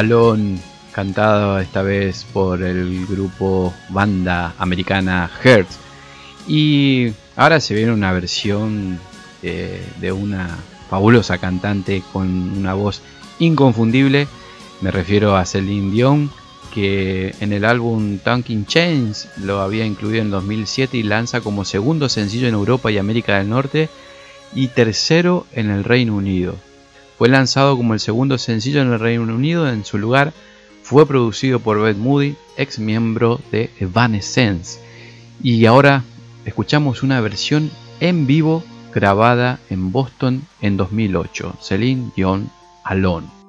Alone, 0.00 0.58
cantado 0.92 1.58
esta 1.58 1.82
vez 1.82 2.24
por 2.32 2.62
el 2.62 3.06
grupo 3.06 3.74
banda 3.90 4.54
americana 4.56 5.30
Hertz. 5.44 5.76
Y 6.48 7.12
ahora 7.36 7.60
se 7.60 7.74
viene 7.74 7.92
una 7.92 8.10
versión 8.12 8.98
eh, 9.42 9.86
de 10.00 10.10
una 10.10 10.56
fabulosa 10.88 11.36
cantante 11.36 12.02
con 12.14 12.26
una 12.56 12.72
voz 12.72 13.02
inconfundible. 13.40 14.26
Me 14.80 14.90
refiero 14.90 15.36
a 15.36 15.44
Celine 15.44 15.92
Dion, 15.92 16.30
que 16.72 17.34
en 17.40 17.52
el 17.52 17.66
álbum 17.66 18.16
Tanking 18.20 18.64
Chains 18.64 19.28
lo 19.36 19.60
había 19.60 19.84
incluido 19.84 20.22
en 20.22 20.30
2007 20.30 20.96
y 20.96 21.02
lanza 21.02 21.42
como 21.42 21.66
segundo 21.66 22.08
sencillo 22.08 22.48
en 22.48 22.54
Europa 22.54 22.90
y 22.90 22.96
América 22.96 23.36
del 23.36 23.50
Norte 23.50 23.90
y 24.54 24.68
tercero 24.68 25.46
en 25.52 25.68
el 25.68 25.84
Reino 25.84 26.16
Unido. 26.16 26.56
Fue 27.20 27.28
lanzado 27.28 27.76
como 27.76 27.92
el 27.92 28.00
segundo 28.00 28.38
sencillo 28.38 28.80
en 28.80 28.94
el 28.94 28.98
Reino 28.98 29.24
Unido, 29.24 29.68
en 29.68 29.84
su 29.84 29.98
lugar 29.98 30.32
fue 30.82 31.06
producido 31.06 31.60
por 31.60 31.78
Beth 31.78 31.98
Moody, 31.98 32.34
ex 32.56 32.78
miembro 32.78 33.38
de 33.52 33.68
Evanescence. 33.78 34.80
Y 35.42 35.66
ahora 35.66 36.02
escuchamos 36.46 37.02
una 37.02 37.20
versión 37.20 37.70
en 38.00 38.26
vivo 38.26 38.64
grabada 38.94 39.58
en 39.68 39.92
Boston 39.92 40.44
en 40.62 40.78
2008, 40.78 41.56
Celine 41.60 42.10
Dion 42.16 42.50
Alone. 42.84 43.39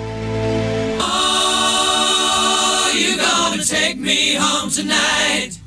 Oh, 1.02 2.92
you 2.96 3.16
gonna 3.16 3.64
take 3.64 3.98
me 3.98 4.34
home 4.34 4.70
tonight? 4.70 5.58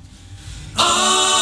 Oh, 0.77 1.32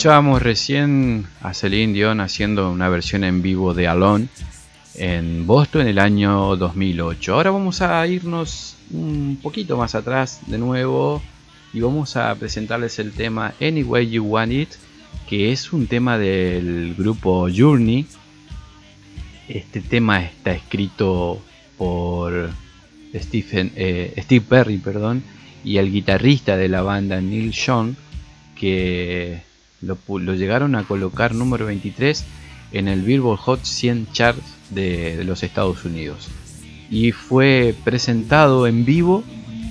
Escuchábamos 0.00 0.40
recién 0.40 1.26
a 1.42 1.52
Celine 1.52 1.92
Dion 1.92 2.20
haciendo 2.20 2.70
una 2.70 2.88
versión 2.88 3.22
en 3.22 3.42
vivo 3.42 3.74
de 3.74 3.86
Alone 3.86 4.28
en 4.94 5.46
Boston 5.46 5.82
en 5.82 5.88
el 5.88 5.98
año 5.98 6.56
2008. 6.56 7.34
Ahora 7.34 7.50
vamos 7.50 7.82
a 7.82 8.06
irnos 8.06 8.76
un 8.90 9.38
poquito 9.42 9.76
más 9.76 9.94
atrás 9.94 10.40
de 10.46 10.56
nuevo 10.56 11.20
y 11.74 11.80
vamos 11.80 12.16
a 12.16 12.34
presentarles 12.34 12.98
el 12.98 13.12
tema 13.12 13.52
Any 13.60 13.82
Way 13.82 14.08
You 14.08 14.24
Want 14.24 14.52
It, 14.52 14.70
que 15.28 15.52
es 15.52 15.70
un 15.70 15.86
tema 15.86 16.16
del 16.16 16.94
grupo 16.96 17.48
Journey. 17.54 18.06
Este 19.48 19.82
tema 19.82 20.24
está 20.24 20.52
escrito 20.52 21.42
por 21.76 22.48
Stephen, 23.14 23.70
eh, 23.76 24.14
Steve 24.16 24.46
Perry 24.48 24.78
perdón, 24.78 25.22
y 25.62 25.76
el 25.76 25.92
guitarrista 25.92 26.56
de 26.56 26.70
la 26.70 26.80
banda 26.80 27.20
Neil 27.20 27.52
Young, 27.52 27.96
que 28.56 29.49
lo, 29.82 30.34
llegaron 30.34 30.74
a 30.74 30.84
colocar 30.84 31.34
número 31.34 31.66
23 31.66 32.24
en 32.72 32.88
el 32.88 33.02
Billboard 33.02 33.38
Hot 33.38 33.64
100 33.64 34.08
Chart 34.12 34.38
de, 34.70 35.16
de 35.16 35.24
los 35.24 35.42
Estados 35.42 35.84
Unidos. 35.84 36.28
Y 36.90 37.12
fue 37.12 37.74
presentado 37.84 38.66
en 38.66 38.84
vivo 38.84 39.24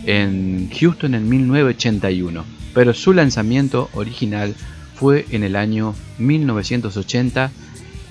en 0.06 0.70
Houston 0.80 1.16
en 1.16 1.30
1981, 1.30 2.46
pero 2.74 2.94
su 2.94 3.14
lanzamiento 3.14 3.90
original 3.94 4.56
fue 4.96 5.26
en 5.32 5.44
el 5.44 5.56
año 5.56 5.96
1980 6.18 7.52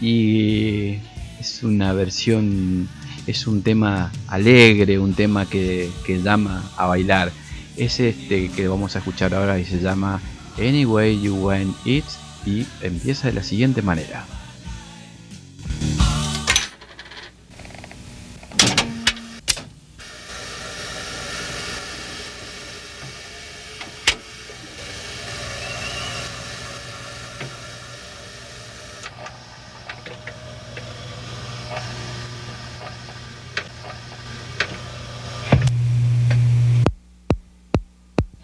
y 0.01 0.99
es 1.41 1.63
una 1.63 1.93
versión, 1.93 2.89
es 3.27 3.47
un 3.47 3.63
tema 3.63 4.13
alegre, 4.27 4.99
un 4.99 5.15
tema 5.15 5.47
que, 5.47 5.91
que 6.07 6.23
llama 6.23 6.71
a 6.77 6.87
bailar. 6.87 7.33
Es 7.77 8.01
este 8.01 8.49
que 8.49 8.69
vamos 8.69 8.97
a 8.97 9.01
escuchar 9.01 9.35
ahora 9.35 9.59
y 9.59 9.65
se 9.65 9.81
llama 9.81 10.21
Anyway 10.61 11.17
You 11.17 11.37
Want 11.37 11.77
It 11.87 12.05
y 12.45 12.67
empieza 12.83 13.29
de 13.29 13.35
la 13.35 13.43
siguiente 13.43 13.81
manera. 13.81 14.27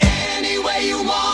Any 0.00 0.58
way 0.58 0.88
you 0.88 1.02
want 1.02 1.33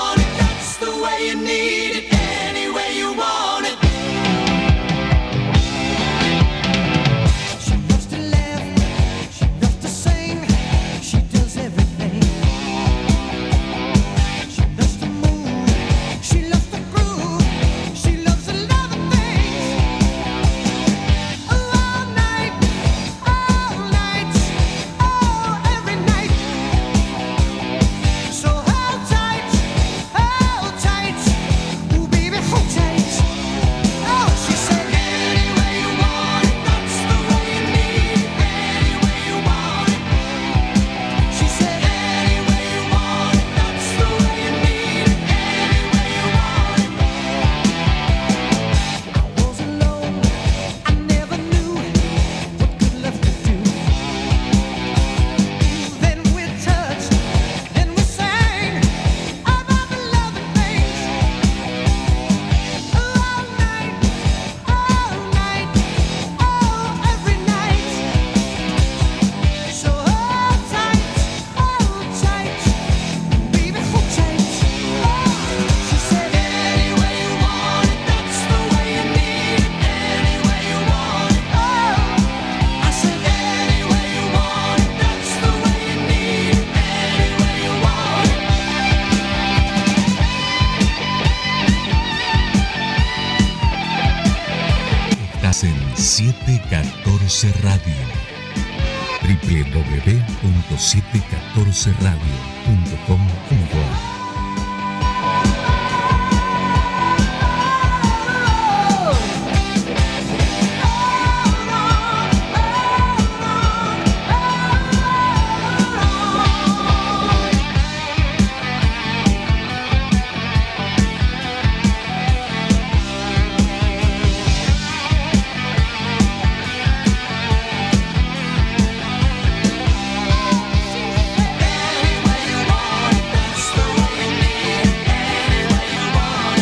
www.714radio.com.ar 100.80 103.49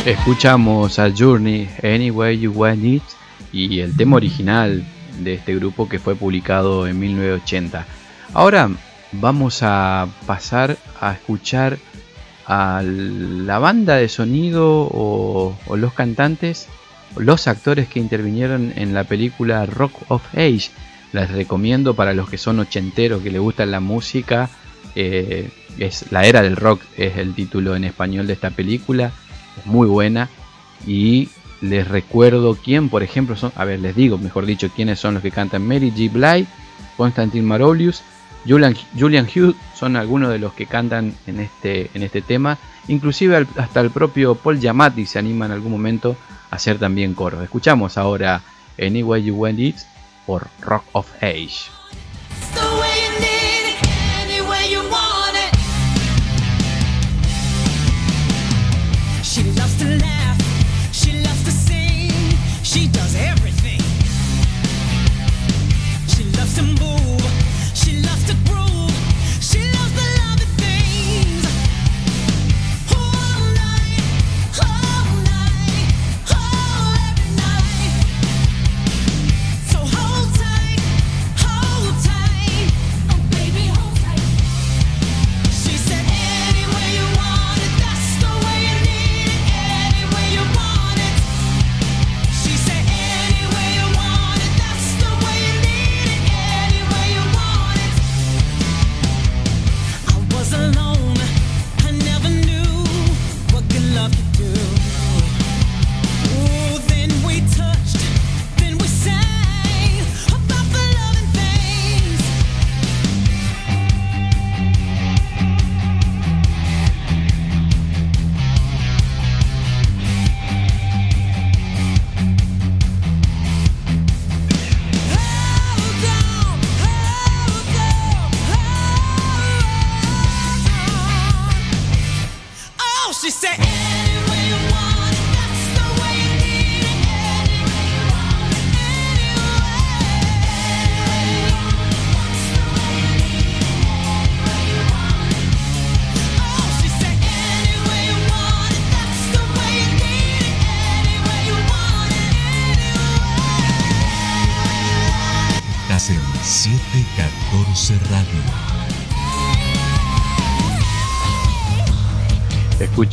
Escuchamos 0.08 0.98
a 0.98 1.12
Journey, 1.14 1.68
Anyway 1.82 2.38
You 2.38 2.52
Want 2.52 2.82
It, 2.82 3.02
y 3.52 3.80
el 3.80 3.94
tema 3.94 4.16
original 4.16 4.82
de 5.20 5.34
este 5.34 5.54
grupo 5.54 5.86
que 5.86 5.98
fue 5.98 6.16
publicado 6.16 6.86
en 6.86 6.98
1980. 6.98 7.84
Ahora 8.32 8.70
vamos 9.12 9.58
a 9.60 10.08
pasar 10.26 10.78
a 10.98 11.12
escuchar 11.12 11.76
a 12.46 12.80
la 12.82 13.58
banda 13.58 13.96
de 13.96 14.08
sonido 14.08 14.88
o, 14.90 15.54
los 15.76 15.92
cantantes, 15.92 16.68
los 17.18 17.46
actores 17.46 17.86
que 17.86 18.00
intervinieron 18.00 18.72
en 18.76 18.94
la 18.94 19.04
película 19.04 19.66
Rock 19.66 19.92
of 20.08 20.22
Age. 20.32 20.70
Les 21.12 21.30
recomiendo 21.30 21.92
para 21.92 22.14
los 22.14 22.30
que 22.30 22.38
son 22.38 22.60
ochenteros, 22.60 23.22
que 23.22 23.30
les 23.30 23.42
gusta 23.42 23.66
la 23.66 23.80
música. 23.80 24.48
eh, 24.94 25.50
es 25.78 26.10
La 26.10 26.24
Era 26.24 26.40
del 26.40 26.56
Rock 26.56 26.80
es 26.96 27.18
el 27.18 27.34
título 27.34 27.76
en 27.76 27.84
español 27.84 28.26
de 28.26 28.32
esta 28.32 28.50
película 28.50 29.12
es 29.58 29.66
muy 29.66 29.88
buena. 29.88 30.28
Y 30.86 31.28
les 31.60 31.88
recuerdo 31.88 32.56
quién 32.56 32.88
por 32.88 33.02
ejemplo 33.02 33.34
son 33.36 33.52
a 33.56 33.64
ver 33.64 33.80
les 33.80 33.96
digo 33.96 34.16
mejor 34.16 34.46
dicho 34.46 34.70
quiénes 34.74 34.98
son 35.00 35.14
los 35.14 35.22
que 35.22 35.30
cantan. 35.30 35.66
Mary 35.66 35.92
G. 35.92 36.10
Blige 36.10 36.46
Constantine 36.96 37.44
Marolius 37.44 38.02
Julian, 38.46 38.76
Julian 38.98 39.26
Hughes 39.26 39.56
son 39.74 39.96
algunos 39.96 40.30
de 40.30 40.38
los 40.38 40.52
que 40.52 40.66
cantan 40.66 41.14
en 41.26 41.40
este, 41.40 41.90
en 41.94 42.02
este 42.02 42.22
tema. 42.22 42.56
Inclusive 42.86 43.46
hasta 43.56 43.80
el 43.80 43.90
propio 43.90 44.36
Paul 44.36 44.60
Giamatti 44.60 45.04
se 45.06 45.18
anima 45.18 45.46
en 45.46 45.52
algún 45.52 45.72
momento 45.72 46.16
a 46.50 46.56
hacer 46.56 46.78
también 46.78 47.14
coro 47.14 47.42
escuchamos 47.42 47.98
ahora 47.98 48.40
Anyway 48.80 49.24
You 49.24 49.34
Want 49.34 49.58
It 49.58 49.76
por 50.26 50.46
Rock 50.62 50.84
of 50.92 51.10
Age 51.22 51.77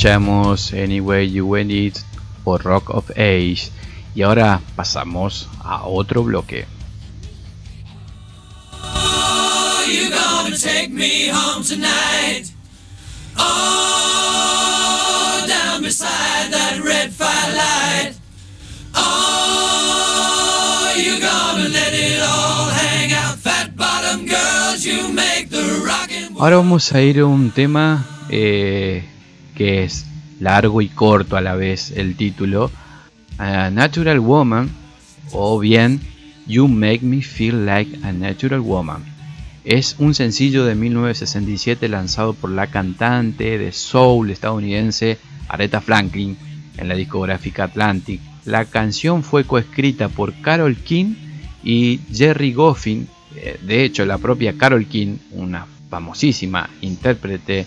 Escuchamos 0.06 0.72
Anyway 0.72 1.32
You 1.32 1.48
Want 1.48 1.72
It 1.72 1.98
por 2.44 2.62
Rock 2.62 2.92
of 2.92 3.10
Age 3.18 3.72
y 4.14 4.22
ahora 4.22 4.62
pasamos 4.76 5.50
a 5.64 5.88
otro 5.88 6.22
bloque. 6.22 6.68
Ahora 26.38 26.58
vamos 26.58 26.92
a 26.92 27.02
ir 27.02 27.20
a 27.22 27.26
un 27.26 27.50
tema 27.50 28.06
eh, 28.30 29.15
que 29.56 29.84
es 29.84 30.06
largo 30.40 30.82
y 30.82 30.90
corto 30.90 31.38
a 31.38 31.42
la 31.42 31.56
vez 31.56 31.92
el 31.92 32.16
título. 32.16 32.72
A 33.38 33.70
Natural 33.70 34.20
Woman 34.20 34.70
o 35.32 35.60
bien 35.60 36.00
You 36.48 36.68
Make 36.68 37.02
Me 37.02 37.22
Feel 37.22 37.66
Like 37.66 38.00
a 38.04 38.12
Natural 38.12 38.62
Woman. 38.62 39.04
Es 39.64 39.96
un 39.98 40.14
sencillo 40.14 40.64
de 40.64 40.76
1967 40.76 41.90
lanzado 41.90 42.34
por 42.34 42.52
la 42.52 42.68
cantante 42.68 43.58
de 43.58 43.72
soul 43.72 44.30
estadounidense 44.30 45.18
Aretha 45.48 45.82
Franklin 45.82 46.38
en 46.78 46.88
la 46.88 46.96
discográfica 46.96 47.64
Atlantic. 47.64 48.22
La 48.46 48.66
canción 48.66 49.24
fue 49.24 49.44
coescrita 49.44 50.08
por 50.08 50.40
Carol 50.42 50.76
King 50.76 51.16
y 51.64 52.00
Jerry 52.14 52.54
Goffin. 52.54 53.08
Eh, 53.36 53.60
De 53.66 53.84
hecho, 53.84 54.06
la 54.06 54.20
propia 54.20 54.54
Carol 54.56 54.86
King, 54.86 55.18
una 55.32 55.66
famosísima 55.90 56.70
intérprete 56.82 57.66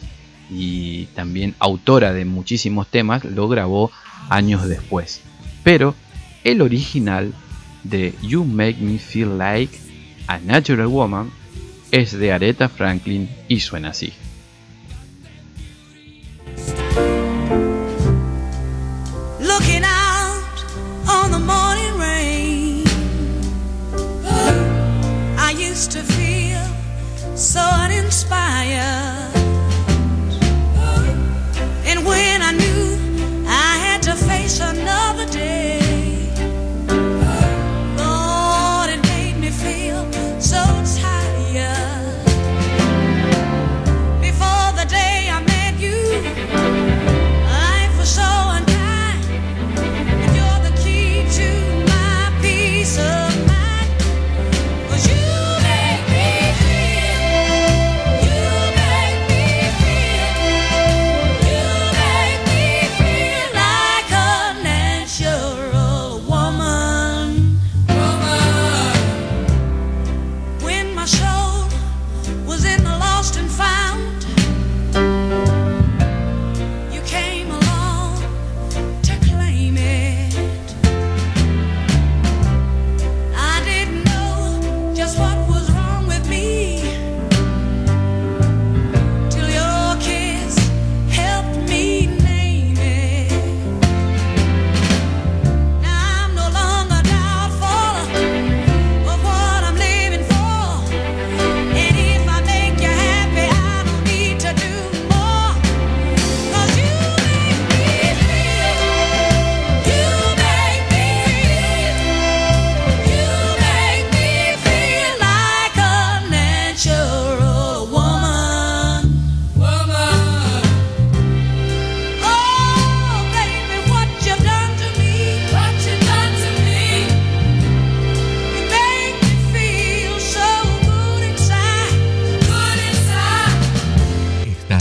y 0.50 1.06
también 1.14 1.54
autora 1.58 2.12
de 2.12 2.24
muchísimos 2.24 2.88
temas, 2.88 3.24
lo 3.24 3.48
grabó 3.48 3.90
años 4.28 4.66
después. 4.68 5.20
Pero 5.62 5.94
el 6.44 6.62
original 6.62 7.34
de 7.84 8.14
You 8.22 8.44
Make 8.44 8.78
Me 8.80 8.98
Feel 8.98 9.38
Like 9.38 9.78
a 10.26 10.38
Natural 10.38 10.86
Woman 10.86 11.30
es 11.90 12.12
de 12.12 12.32
Aretha 12.32 12.68
Franklin 12.68 13.28
y 13.48 13.60
suena 13.60 13.90
así. 13.90 14.12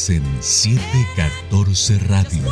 En 0.10 0.24
714 0.42 2.00
Radio. 2.08 2.44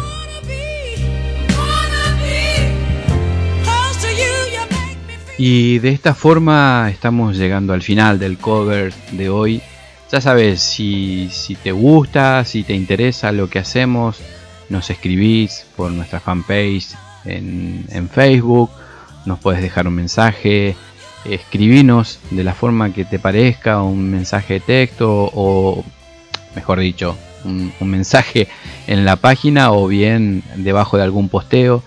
Y 5.37 5.79
de 5.79 5.89
esta 5.89 6.13
forma 6.13 6.89
estamos 6.91 7.37
llegando 7.37 7.71
al 7.71 7.81
final 7.81 8.19
del 8.19 8.37
cover 8.37 8.93
de 9.11 9.29
hoy. 9.29 9.61
Ya 10.11 10.19
sabes, 10.19 10.59
si, 10.59 11.29
si 11.31 11.55
te 11.55 11.71
gusta, 11.71 12.43
si 12.43 12.63
te 12.63 12.73
interesa 12.73 13.31
lo 13.31 13.49
que 13.49 13.59
hacemos, 13.59 14.19
nos 14.67 14.89
escribís 14.89 15.65
por 15.77 15.91
nuestra 15.91 16.19
fanpage 16.19 16.87
en, 17.23 17.85
en 17.89 18.09
Facebook, 18.09 18.69
nos 19.25 19.39
puedes 19.39 19.61
dejar 19.61 19.87
un 19.87 19.95
mensaje, 19.95 20.75
escribinos 21.23 22.19
de 22.31 22.43
la 22.43 22.53
forma 22.53 22.93
que 22.93 23.05
te 23.05 23.17
parezca, 23.17 23.81
un 23.81 24.11
mensaje 24.11 24.55
de 24.55 24.59
texto 24.59 25.31
o, 25.33 25.85
mejor 26.53 26.79
dicho, 26.79 27.17
un, 27.45 27.71
mensaje 27.81 28.47
en 28.87 29.05
la 29.05 29.15
página 29.15 29.71
o 29.71 29.87
bien 29.87 30.43
debajo 30.55 30.97
de 30.97 31.03
algún 31.03 31.29
posteo. 31.29 31.83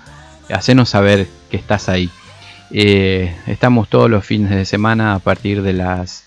Hacenos 0.49 0.91
saber 0.91 1.29
que 1.51 1.57
estás 1.57 1.89
ahí. 1.89 2.11
Eh, 2.71 3.35
estamos 3.47 3.89
todos 3.89 4.11
los 4.11 4.25
fines 4.25 4.51
de 4.51 4.65
semana 4.65 5.15
a 5.15 5.19
partir 5.19 5.63
de 5.63 5.73
las 5.73 6.25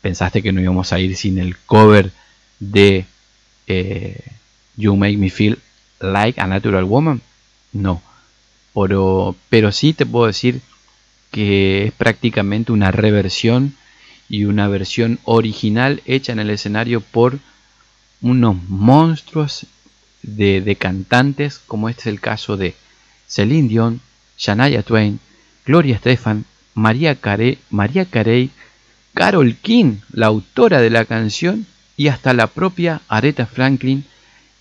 ¿Pensaste 0.00 0.42
que 0.42 0.52
no 0.52 0.60
íbamos 0.60 0.92
a 0.92 1.00
ir 1.00 1.16
sin 1.16 1.38
el 1.38 1.58
cover 1.58 2.12
de 2.60 3.04
eh, 3.66 4.20
You 4.76 4.94
Make 4.94 5.16
Me 5.16 5.30
Feel 5.30 5.58
Like 5.98 6.40
a 6.40 6.46
Natural 6.46 6.84
Woman? 6.84 7.20
No. 7.72 8.00
Pero, 8.74 9.34
pero 9.48 9.72
sí 9.72 9.92
te 9.92 10.06
puedo 10.06 10.26
decir 10.26 10.60
que 11.32 11.86
es 11.86 11.92
prácticamente 11.92 12.70
una 12.70 12.92
reversión 12.92 13.74
y 14.28 14.44
una 14.44 14.68
versión 14.68 15.18
original 15.24 16.00
hecha 16.06 16.30
en 16.32 16.38
el 16.38 16.50
escenario 16.50 17.00
por 17.00 17.40
unos 18.20 18.56
monstruos 18.68 19.66
de, 20.22 20.60
de 20.60 20.76
cantantes, 20.76 21.58
como 21.58 21.88
este 21.88 22.02
es 22.02 22.06
el 22.06 22.20
caso 22.20 22.56
de 22.56 22.76
Celine 23.28 23.68
Dion, 23.68 24.00
Shania 24.36 24.82
Twain, 24.82 25.20
Gloria 25.64 25.96
Estefan, 25.96 26.44
María 26.74 27.14
Carey, 27.16 27.58
María 27.70 28.06
Carey, 28.06 28.50
Carol 29.14 29.56
King, 29.56 29.96
la 30.12 30.26
autora 30.26 30.80
de 30.80 30.90
la 30.90 31.04
canción, 31.04 31.66
y 31.96 32.08
hasta 32.08 32.32
la 32.32 32.46
propia 32.46 33.02
Aretha 33.08 33.46
Franklin 33.46 34.04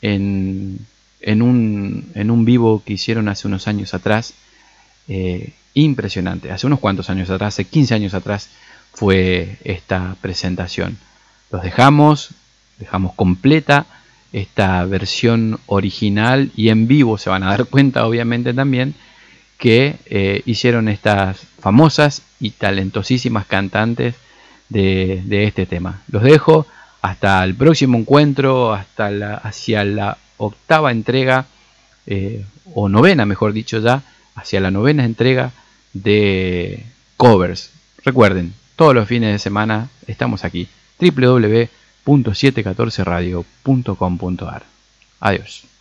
en, 0.01 0.85
un 1.41 2.45
vivo 2.45 2.83
que 2.83 2.93
hicieron 2.93 3.29
hace 3.29 3.47
unos 3.47 3.67
años 3.67 3.93
atrás. 3.93 4.33
Eh, 5.07 5.53
impresionante, 5.73 6.51
hace 6.51 6.65
unos 6.65 6.79
cuantos 6.79 7.09
años 7.09 7.29
atrás, 7.29 7.53
hace 7.53 7.65
15 7.65 7.93
años 7.93 8.13
atrás, 8.15 8.49
fue 8.93 9.57
esta 9.63 10.15
presentación. 10.21 10.97
Los 11.51 11.61
dejamos, 11.61 12.31
dejamos 12.79 13.13
completa 13.13 13.85
esta 14.33 14.83
versión 14.85 15.59
original 15.67 16.51
y 16.55 16.69
en 16.69 16.87
vivo 16.87 17.17
se 17.17 17.29
van 17.29 17.43
a 17.43 17.49
dar 17.49 17.65
cuenta 17.65 18.05
obviamente 18.05 18.53
también 18.53 18.93
que 19.57 19.95
eh, 20.05 20.41
hicieron 20.45 20.87
estas 20.87 21.39
famosas 21.59 22.21
y 22.39 22.51
talentosísimas 22.51 23.45
cantantes 23.45 24.15
de, 24.69 25.43
este 25.45 25.65
tema. 25.65 26.01
Los 26.09 26.23
dejo 26.23 26.67
hasta 27.01 27.43
el 27.43 27.55
próximo 27.55 27.97
encuentro, 27.97 28.73
hasta 28.73 29.09
la, 29.09 29.35
hacia 29.35 29.83
la 29.83 30.17
octava 30.37 30.91
entrega, 30.91 31.45
eh, 32.05 32.45
o 32.73 32.89
novena 32.89 33.25
mejor 33.25 33.53
dicho 33.53 33.79
ya, 33.79 34.03
hacia 34.35 34.59
la 34.59 34.71
novena 34.71 35.05
entrega 35.05 35.51
de 35.93 36.83
covers. 37.15 37.71
Recuerden, 38.03 38.53
todos 38.75 38.93
los 38.93 39.07
fines 39.07 39.31
de 39.31 39.39
semana 39.39 39.89
estamos 40.05 40.43
aquí, 40.43 40.67
www.714radio.com.ar. 42.07 44.63
Adiós. 45.19 45.76